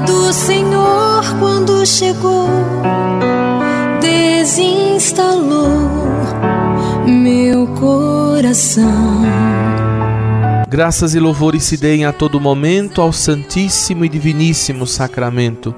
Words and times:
do 0.00 0.32
Senhor 0.32 1.22
quando 1.38 1.86
chegou, 1.86 2.48
desinstalou 4.00 5.56
meu 7.06 7.66
coração. 7.68 9.22
Graças 10.68 11.14
e 11.14 11.20
louvores 11.20 11.62
se 11.62 11.76
deem 11.76 12.04
a 12.04 12.12
todo 12.12 12.40
momento 12.40 13.00
ao 13.00 13.12
Santíssimo 13.12 14.04
e 14.04 14.08
Diviníssimo 14.08 14.86
Sacramento. 14.86 15.74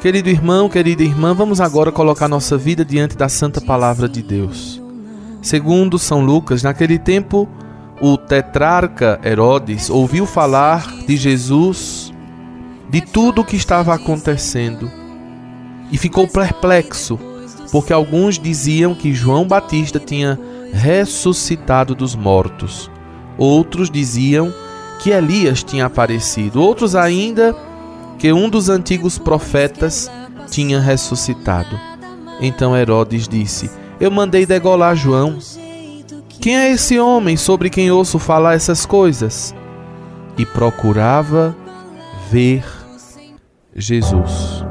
Querido 0.00 0.28
irmão, 0.28 0.68
querida 0.68 1.02
irmã, 1.02 1.34
vamos 1.34 1.60
agora 1.60 1.90
colocar 1.90 2.28
nossa 2.28 2.56
vida 2.56 2.84
diante 2.84 3.16
da 3.16 3.28
Santa 3.28 3.60
Palavra 3.60 4.08
de 4.08 4.22
Deus. 4.22 4.80
Segundo 5.42 5.98
São 5.98 6.24
Lucas, 6.24 6.62
naquele 6.62 6.98
tempo, 6.98 7.48
o 8.00 8.16
tetrarca 8.16 9.20
Herodes 9.24 9.90
ouviu 9.90 10.24
falar 10.24 10.86
de 11.06 11.16
Jesus, 11.16 12.09
de 12.90 13.00
tudo 13.00 13.42
o 13.42 13.44
que 13.44 13.56
estava 13.56 13.94
acontecendo, 13.94 14.90
e 15.92 15.96
ficou 15.96 16.26
perplexo, 16.26 17.18
porque 17.70 17.92
alguns 17.92 18.38
diziam 18.38 18.94
que 18.94 19.14
João 19.14 19.46
Batista 19.46 20.00
tinha 20.00 20.38
ressuscitado 20.72 21.94
dos 21.94 22.14
mortos. 22.14 22.90
Outros 23.38 23.90
diziam 23.90 24.52
que 25.00 25.10
Elias 25.10 25.62
tinha 25.62 25.86
aparecido, 25.86 26.60
outros 26.60 26.94
ainda 26.94 27.56
que 28.18 28.32
um 28.32 28.48
dos 28.48 28.68
antigos 28.68 29.18
profetas 29.18 30.10
tinha 30.50 30.80
ressuscitado. 30.80 31.78
Então 32.40 32.76
Herodes 32.76 33.28
disse: 33.28 33.70
Eu 34.00 34.10
mandei 34.10 34.44
degolar 34.44 34.96
João. 34.96 35.38
Quem 36.40 36.56
é 36.56 36.70
esse 36.70 36.98
homem 36.98 37.36
sobre 37.36 37.68
quem 37.68 37.90
ouço 37.90 38.18
falar 38.18 38.54
essas 38.54 38.86
coisas? 38.86 39.54
E 40.38 40.46
procurava 40.46 41.54
ver 42.30 42.64
Jesus. 43.80 44.64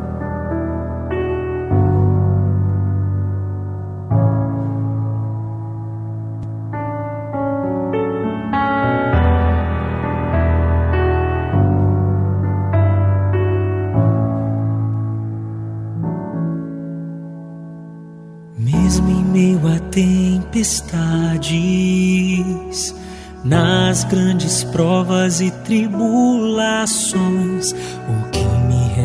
tempestades, 20.49 22.95
nas 23.43 24.05
grandes 24.05 24.63
provas 24.65 25.41
e 25.41 25.51
tribulações, 25.51 27.73
o 27.73 28.29
que 28.31 28.48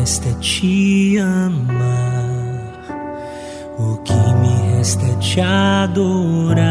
resta 0.05 0.29
é 0.29 0.33
te 0.33 1.17
amar, 1.17 2.69
o 3.79 3.97
que 4.03 4.13
me 4.13 4.77
resta 4.77 5.03
é 5.03 5.15
te 5.15 5.41
adorar. 5.41 6.61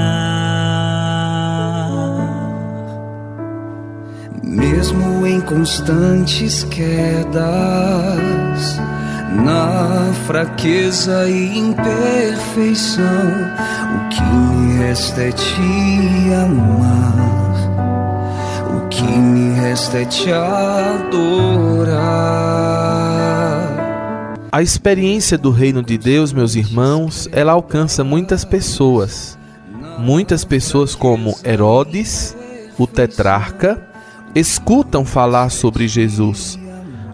Mesmo 4.40 5.26
em 5.26 5.40
constantes 5.40 6.62
quedas, 6.62 7.42
na 9.44 10.12
fraqueza 10.28 11.28
e 11.28 11.58
imperfeição, 11.58 13.04
o 13.96 14.08
que 14.10 14.22
me 14.22 14.78
resta 14.78 15.22
é 15.22 15.32
te 15.32 16.32
amar, 16.40 17.56
o 18.76 18.86
que 18.90 19.02
me 19.02 19.58
resta 19.58 19.98
é 19.98 20.04
te 20.04 20.30
adorar. 20.30 21.34
A 24.54 24.62
experiência 24.62 25.36
do 25.36 25.50
reino 25.50 25.82
de 25.82 25.98
Deus, 25.98 26.32
meus 26.32 26.54
irmãos, 26.54 27.28
ela 27.32 27.52
alcança 27.52 28.04
muitas 28.04 28.44
pessoas. 28.44 29.36
Muitas 29.98 30.44
pessoas, 30.44 30.94
como 30.94 31.36
Herodes, 31.44 32.36
o 32.78 32.86
tetrarca, 32.86 33.82
escutam 34.32 35.04
falar 35.04 35.50
sobre 35.50 35.88
Jesus 35.88 36.56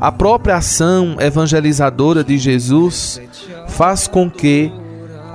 a 0.01 0.11
própria 0.11 0.57
ação 0.57 1.17
evangelizadora 1.21 2.25
de 2.25 2.39
Jesus 2.39 3.21
faz 3.69 4.09
com 4.09 4.31
que 4.31 4.73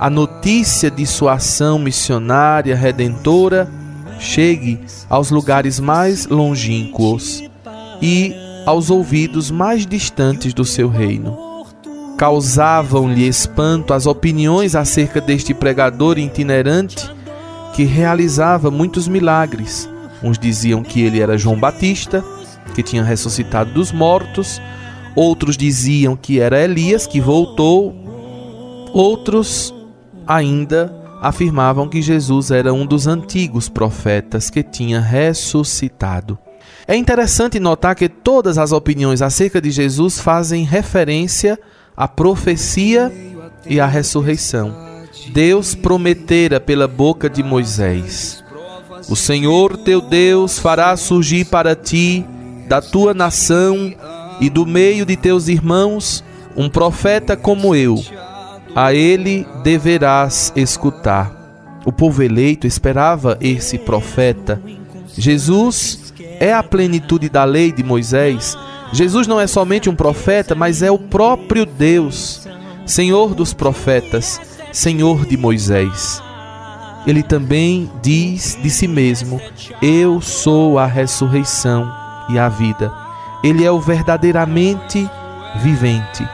a 0.00 0.10
notícia 0.10 0.90
de 0.90 1.06
sua 1.06 1.34
ação 1.34 1.78
missionária 1.78 2.74
redentora 2.74 3.70
chegue 4.18 4.80
aos 5.08 5.30
lugares 5.30 5.78
mais 5.78 6.26
longínquos 6.26 7.44
e 8.02 8.34
aos 8.66 8.90
ouvidos 8.90 9.52
mais 9.52 9.86
distantes 9.86 10.52
do 10.52 10.64
seu 10.64 10.88
reino. 10.88 11.45
Causavam-lhe 12.16 13.28
espanto 13.28 13.92
as 13.92 14.06
opiniões 14.06 14.74
acerca 14.74 15.20
deste 15.20 15.52
pregador 15.52 16.18
itinerante 16.18 17.10
que 17.74 17.84
realizava 17.84 18.70
muitos 18.70 19.06
milagres. 19.06 19.88
Uns 20.22 20.38
diziam 20.38 20.82
que 20.82 21.02
ele 21.02 21.20
era 21.20 21.36
João 21.36 21.60
Batista, 21.60 22.24
que 22.74 22.82
tinha 22.82 23.04
ressuscitado 23.04 23.72
dos 23.72 23.92
mortos, 23.92 24.60
outros 25.14 25.56
diziam 25.58 26.16
que 26.16 26.40
era 26.40 26.62
Elias 26.62 27.06
que 27.06 27.20
voltou, 27.20 27.94
outros 28.94 29.74
ainda 30.26 30.94
afirmavam 31.20 31.88
que 31.88 32.00
Jesus 32.00 32.50
era 32.50 32.72
um 32.72 32.86
dos 32.86 33.06
antigos 33.06 33.68
profetas 33.68 34.48
que 34.48 34.62
tinha 34.62 35.00
ressuscitado. 35.00 36.38
É 36.86 36.96
interessante 36.96 37.58
notar 37.58 37.94
que 37.94 38.08
todas 38.08 38.58
as 38.58 38.72
opiniões 38.72 39.20
acerca 39.20 39.60
de 39.60 39.70
Jesus 39.70 40.20
fazem 40.20 40.64
referência 40.64 41.58
à 41.96 42.06
profecia 42.06 43.12
e 43.66 43.80
à 43.80 43.86
ressurreição. 43.86 44.74
Deus 45.32 45.74
prometera 45.74 46.60
pela 46.60 46.86
boca 46.86 47.28
de 47.28 47.42
Moisés: 47.42 48.44
O 49.08 49.16
Senhor 49.16 49.76
teu 49.78 50.00
Deus 50.00 50.58
fará 50.58 50.96
surgir 50.96 51.46
para 51.46 51.74
ti 51.74 52.24
da 52.68 52.80
tua 52.80 53.14
nação 53.14 53.92
e 54.40 54.50
do 54.50 54.66
meio 54.66 55.06
de 55.06 55.16
teus 55.16 55.48
irmãos 55.48 56.22
um 56.56 56.68
profeta 56.68 57.36
como 57.36 57.74
eu. 57.74 58.02
A 58.74 58.92
ele 58.92 59.46
deverás 59.62 60.52
escutar. 60.54 61.34
O 61.84 61.92
povo 61.92 62.22
eleito 62.22 62.66
esperava 62.66 63.38
esse 63.40 63.78
profeta. 63.78 64.60
Jesus 65.16 66.12
é 66.40 66.52
a 66.52 66.62
plenitude 66.62 67.28
da 67.28 67.44
lei 67.44 67.72
de 67.72 67.82
Moisés. 67.82 68.58
Jesus 68.92 69.26
não 69.26 69.40
é 69.40 69.46
somente 69.46 69.90
um 69.90 69.94
profeta, 69.94 70.54
mas 70.54 70.82
é 70.82 70.90
o 70.90 70.98
próprio 70.98 71.66
Deus, 71.66 72.46
Senhor 72.84 73.34
dos 73.34 73.52
profetas, 73.52 74.40
Senhor 74.72 75.26
de 75.26 75.36
Moisés. 75.36 76.22
Ele 77.06 77.22
também 77.22 77.90
diz 78.02 78.58
de 78.60 78.70
si 78.70 78.88
mesmo: 78.88 79.40
Eu 79.82 80.20
sou 80.20 80.78
a 80.78 80.86
ressurreição 80.86 81.90
e 82.28 82.38
a 82.38 82.48
vida. 82.48 82.92
Ele 83.42 83.64
é 83.64 83.70
o 83.70 83.80
verdadeiramente 83.80 85.08
vivente. 85.62 86.26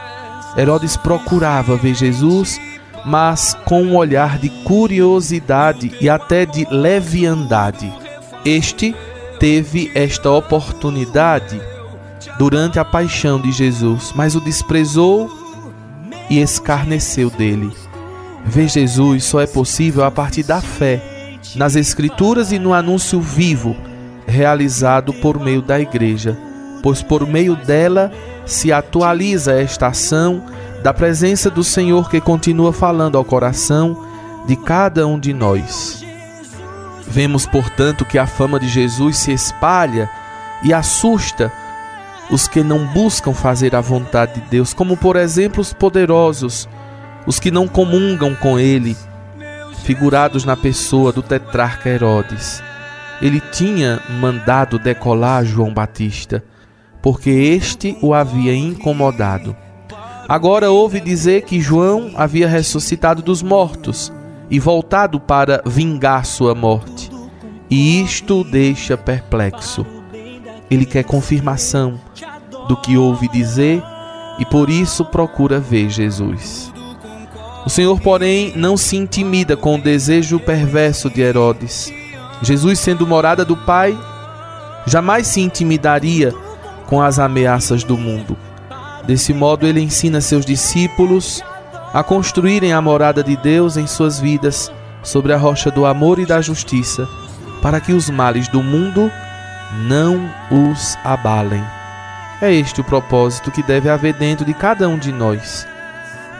Herodes 0.57 0.95
procurava 0.97 1.75
ver 1.75 1.95
Jesus, 1.95 2.59
mas 3.05 3.55
com 3.65 3.83
um 3.83 3.95
olhar 3.95 4.37
de 4.37 4.49
curiosidade 4.49 5.95
e 5.99 6.09
até 6.09 6.45
de 6.45 6.65
leviandade. 6.69 7.91
Este 8.45 8.95
teve 9.39 9.91
esta 9.93 10.31
oportunidade 10.31 11.61
durante 12.37 12.79
a 12.79 12.85
paixão 12.85 13.39
de 13.39 13.51
Jesus, 13.51 14.11
mas 14.15 14.35
o 14.35 14.41
desprezou 14.41 15.29
e 16.29 16.39
escarneceu 16.39 17.29
dele. 17.29 17.71
Ver 18.45 18.67
Jesus 18.67 19.23
só 19.23 19.39
é 19.39 19.47
possível 19.47 20.03
a 20.03 20.11
partir 20.11 20.43
da 20.43 20.59
fé 20.59 21.01
nas 21.55 21.75
Escrituras 21.75 22.51
e 22.51 22.59
no 22.59 22.73
anúncio 22.73 23.19
vivo 23.21 23.75
realizado 24.25 25.13
por 25.13 25.39
meio 25.39 25.61
da 25.61 25.79
Igreja, 25.79 26.37
pois 26.81 27.01
por 27.01 27.27
meio 27.27 27.55
dela 27.55 28.11
se 28.45 28.71
atualiza 28.71 29.53
esta 29.53 29.87
ação 29.87 30.43
da 30.81 30.93
presença 30.93 31.49
do 31.49 31.63
Senhor 31.63 32.09
que 32.09 32.19
continua 32.19 32.73
falando 32.73 33.17
ao 33.17 33.23
coração 33.23 34.05
de 34.45 34.55
cada 34.55 35.07
um 35.07 35.19
de 35.19 35.33
nós. 35.33 36.03
Vemos, 37.07 37.45
portanto, 37.45 38.03
que 38.03 38.17
a 38.17 38.25
fama 38.25 38.59
de 38.59 38.67
Jesus 38.67 39.17
se 39.17 39.31
espalha 39.31 40.09
e 40.63 40.73
assusta 40.73 41.51
os 42.31 42.47
que 42.47 42.63
não 42.63 42.85
buscam 42.87 43.33
fazer 43.33 43.75
a 43.75 43.81
vontade 43.81 44.39
de 44.39 44.49
Deus, 44.49 44.73
como 44.73 44.97
por 44.97 45.15
exemplo 45.15 45.61
os 45.61 45.73
poderosos, 45.73 46.67
os 47.25 47.39
que 47.39 47.51
não 47.51 47.67
comungam 47.67 48.35
com 48.35 48.59
ele, 48.59 48.95
figurados 49.83 50.45
na 50.45 50.55
pessoa 50.55 51.11
do 51.11 51.21
tetrarca 51.21 51.89
Herodes 51.89 52.63
ele 53.23 53.39
tinha 53.39 54.01
mandado 54.19 54.77
decolar 54.77 55.45
João 55.45 55.73
Batista, 55.73 56.43
porque 57.01 57.29
este 57.29 57.97
o 58.01 58.13
havia 58.13 58.53
incomodado. 58.53 59.55
Agora 60.27 60.69
ouve 60.71 60.99
dizer 60.99 61.43
que 61.43 61.61
João 61.61 62.11
havia 62.15 62.49
ressuscitado 62.49 63.21
dos 63.21 63.41
mortos 63.41 64.11
e 64.49 64.59
voltado 64.59 65.21
para 65.21 65.61
vingar 65.65 66.25
sua 66.25 66.53
morte. 66.53 67.09
E 67.69 68.01
isto 68.01 68.41
o 68.41 68.43
deixa 68.43 68.97
perplexo. 68.97 69.85
Ele 70.69 70.85
quer 70.85 71.03
confirmação 71.03 71.99
do 72.67 72.77
que 72.77 72.97
ouve 72.97 73.27
dizer 73.27 73.83
e 74.39 74.45
por 74.45 74.69
isso 74.69 75.05
procura 75.05 75.59
ver 75.59 75.89
Jesus. 75.89 76.71
O 77.65 77.69
Senhor, 77.69 77.99
porém, 78.01 78.51
não 78.55 78.75
se 78.75 78.97
intimida 78.97 79.55
com 79.55 79.75
o 79.75 79.81
desejo 79.81 80.39
perverso 80.39 81.09
de 81.09 81.21
Herodes. 81.21 81.93
Jesus, 82.41 82.79
sendo 82.79 83.07
morada 83.07 83.45
do 83.45 83.55
Pai, 83.55 83.97
jamais 84.85 85.27
se 85.27 85.39
intimidaria 85.39 86.33
com 86.87 87.01
as 87.01 87.19
ameaças 87.19 87.83
do 87.83 87.97
mundo. 87.97 88.37
Desse 89.05 89.33
modo, 89.33 89.65
ele 89.65 89.81
ensina 89.81 90.19
seus 90.19 90.45
discípulos 90.45 91.41
a 91.93 92.03
construírem 92.03 92.73
a 92.73 92.81
morada 92.81 93.23
de 93.23 93.37
Deus 93.37 93.77
em 93.77 93.87
suas 93.87 94.19
vidas 94.19 94.71
sobre 95.01 95.31
a 95.31 95.37
rocha 95.37 95.69
do 95.69 95.85
amor 95.85 96.19
e 96.19 96.25
da 96.25 96.41
justiça, 96.41 97.07
para 97.61 97.79
que 97.79 97.93
os 97.93 98.09
males 98.09 98.47
do 98.47 98.61
mundo 98.61 99.09
não 99.87 100.29
os 100.51 100.97
abalem. 101.03 101.63
É 102.43 102.53
este 102.53 102.81
o 102.81 102.83
propósito 102.83 103.49
que 103.49 103.63
deve 103.63 103.87
haver 103.87 104.15
dentro 104.15 104.45
de 104.45 104.53
cada 104.53 104.89
um 104.89 104.97
de 104.97 105.13
nós. 105.13 105.65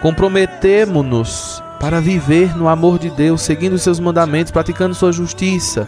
Comprometemo-nos 0.01 1.63
para 1.79 2.01
viver 2.01 2.57
no 2.57 2.67
amor 2.67 2.99
de 2.99 3.09
Deus, 3.09 3.41
seguindo 3.41 3.79
seus 3.79 4.01
mandamentos, 4.01 4.51
praticando 4.51 4.93
sua 4.93 5.13
justiça. 5.13 5.87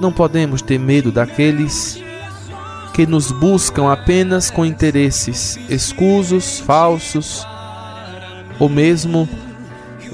Não 0.00 0.10
podemos 0.10 0.62
ter 0.62 0.78
medo 0.78 1.12
daqueles 1.12 2.02
que 2.94 3.06
nos 3.06 3.30
buscam 3.30 3.92
apenas 3.92 4.50
com 4.50 4.64
interesses 4.64 5.60
escusos, 5.68 6.58
falsos, 6.58 7.46
ou 8.58 8.70
mesmo 8.70 9.28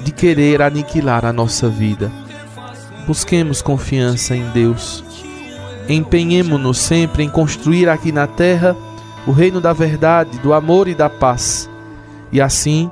de 0.03 0.11
querer 0.11 0.61
aniquilar 0.61 1.23
a 1.23 1.31
nossa 1.31 1.69
vida. 1.69 2.11
Busquemos 3.07 3.61
confiança 3.61 4.35
em 4.35 4.49
Deus 4.49 5.01
Empenhemo-nos 5.89 6.79
sempre 6.79 7.23
em 7.23 7.29
construir 7.29 7.87
aqui 7.87 8.11
na 8.11 8.27
terra 8.27 8.75
o 9.27 9.31
reino 9.31 9.59
da 9.59 9.73
verdade, 9.73 10.39
do 10.39 10.53
amor 10.53 10.87
e 10.87 10.95
da 10.95 11.09
paz. 11.09 11.69
E 12.31 12.39
assim, 12.39 12.89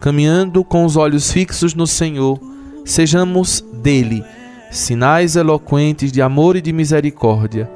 caminhando 0.00 0.64
com 0.64 0.84
os 0.84 0.96
olhos 0.96 1.30
fixos 1.30 1.72
no 1.72 1.86
Senhor, 1.86 2.40
sejamos 2.84 3.64
dele 3.72 4.24
sinais 4.72 5.36
eloquentes 5.36 6.10
de 6.10 6.22
amor 6.22 6.56
e 6.56 6.62
de 6.62 6.72
misericórdia, 6.72 7.70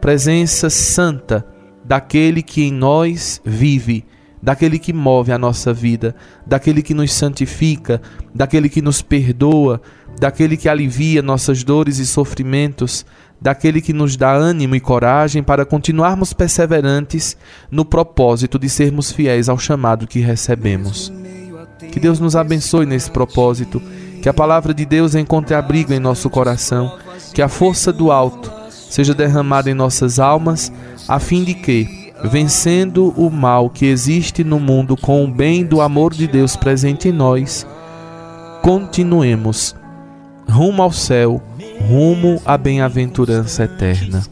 presença 0.00 0.68
santa 0.70 1.46
daquele 1.84 2.42
que 2.42 2.62
em 2.62 2.72
nós 2.72 3.40
vive, 3.44 4.04
daquele 4.42 4.78
que 4.78 4.92
move 4.92 5.30
a 5.30 5.38
nossa 5.38 5.72
vida, 5.72 6.16
daquele 6.46 6.82
que 6.82 6.94
nos 6.94 7.12
santifica, 7.12 8.00
daquele 8.34 8.68
que 8.68 8.80
nos 8.80 9.02
perdoa, 9.02 9.80
daquele 10.18 10.56
que 10.56 10.68
alivia 10.68 11.22
nossas 11.22 11.62
dores 11.62 11.98
e 11.98 12.06
sofrimentos, 12.06 13.04
daquele 13.40 13.80
que 13.80 13.92
nos 13.92 14.16
dá 14.16 14.32
ânimo 14.32 14.74
e 14.74 14.80
coragem 14.80 15.42
para 15.42 15.64
continuarmos 15.64 16.32
perseverantes 16.32 17.36
no 17.70 17.84
propósito 17.84 18.58
de 18.58 18.68
sermos 18.68 19.12
fiéis 19.12 19.48
ao 19.48 19.58
chamado 19.58 20.06
que 20.06 20.20
recebemos. 20.20 21.12
Que 21.92 22.00
Deus 22.00 22.18
nos 22.18 22.34
abençoe 22.34 22.84
nesse 22.84 23.10
propósito, 23.10 23.80
que 24.20 24.28
a 24.28 24.34
palavra 24.34 24.74
de 24.74 24.84
Deus 24.84 25.14
encontre 25.14 25.54
abrigo 25.54 25.92
em 25.92 26.00
nosso 26.00 26.28
coração, 26.28 26.98
que 27.32 27.40
a 27.40 27.48
força 27.48 27.92
do 27.92 28.10
alto 28.10 28.52
seja 28.70 29.14
derramada 29.14 29.70
em 29.70 29.74
nossas 29.74 30.18
almas, 30.18 30.72
a 31.06 31.20
fim 31.20 31.44
de 31.44 31.54
que, 31.54 32.12
vencendo 32.24 33.14
o 33.16 33.30
mal 33.30 33.70
que 33.70 33.86
existe 33.86 34.42
no 34.42 34.58
mundo 34.58 34.96
com 34.96 35.24
o 35.24 35.28
bem 35.28 35.64
do 35.64 35.80
amor 35.80 36.12
de 36.12 36.26
Deus 36.26 36.56
presente 36.56 37.08
em 37.08 37.12
nós, 37.12 37.66
continuemos 38.62 39.76
rumo 40.50 40.82
ao 40.82 40.90
céu, 40.90 41.42
rumo 41.88 42.40
à 42.44 42.58
bem-aventurança 42.58 43.64
eterna. 43.64 44.22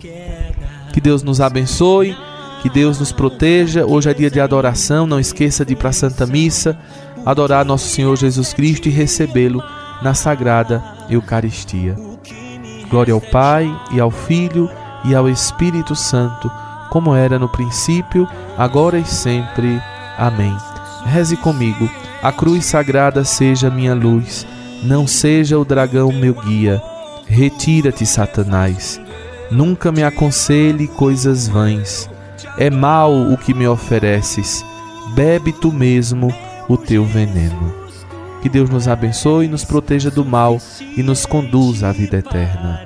Que 0.93 1.01
Deus 1.01 1.23
nos 1.23 1.41
abençoe, 1.41 2.15
que 2.61 2.69
Deus 2.69 2.99
nos 2.99 3.13
proteja. 3.13 3.87
Hoje 3.87 4.11
é 4.11 4.15
dia 4.15 4.31
de 4.31 4.39
adoração, 4.39 5.07
não 5.07 5.19
esqueça 5.19 5.65
de 5.65 5.73
ir 5.73 5.77
para 5.77 5.89
a 5.89 5.93
Santa 5.93 6.27
Missa, 6.27 6.79
adorar 7.25 7.65
nosso 7.65 7.89
Senhor 7.89 8.15
Jesus 8.17 8.53
Cristo 8.53 8.89
e 8.89 8.91
recebê-lo 8.91 9.63
na 10.03 10.13
sagrada 10.13 10.85
Eucaristia. 11.09 11.97
Glória 12.91 13.15
ao 13.15 13.21
Pai 13.21 13.75
e 13.91 13.99
ao 13.99 14.11
Filho 14.11 14.71
e 15.05 15.15
ao 15.15 15.27
Espírito 15.27 15.97
Santo, 15.97 16.51
como 16.91 17.15
era 17.15 17.39
no 17.39 17.49
princípio, 17.49 18.29
agora 18.59 18.99
e 18.99 19.05
sempre. 19.07 19.81
Amém. 20.19 20.55
Reze 21.07 21.37
comigo. 21.37 21.89
A 22.23 22.31
cruz 22.33 22.67
sagrada 22.67 23.25
seja 23.25 23.71
minha 23.71 23.95
luz 23.95 24.47
não 24.83 25.07
seja 25.07 25.59
o 25.59 25.65
dragão 25.65 26.13
meu 26.13 26.35
guia. 26.35 26.83
Retira-te, 27.27 28.07
Satanás. 28.07 29.01
Nunca 29.51 29.93
me 29.93 30.03
aconselhe 30.03 30.89
coisas 30.89 31.49
vãs. 31.49 32.09
É 32.59 32.71
mal 32.71 33.13
o 33.13 33.37
que 33.37 33.53
me 33.53 33.67
ofereces. 33.67 34.65
Bebe 35.15 35.53
tu 35.53 35.73
mesmo 35.73 36.33
o 36.69 36.77
teu 36.77 37.05
veneno. 37.05 37.75
Que 38.43 38.49
Deus 38.49 38.71
nos 38.71 38.87
abençoe, 38.87 39.49
nos 39.49 39.65
proteja 39.65 40.11
do 40.11 40.25
mal 40.25 40.61
e 40.97 41.03
nos 41.03 41.27
conduza 41.27 41.89
à 41.89 41.93
vida 41.93 42.19
eterna. 42.19 42.81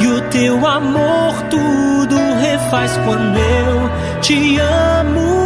E 0.00 0.06
o 0.06 0.20
teu 0.30 0.66
amor 0.66 1.34
tudo 1.50 2.16
refaz 2.40 2.96
quando 3.04 3.36
eu 3.38 4.20
te 4.20 4.58
amo. 4.58 5.41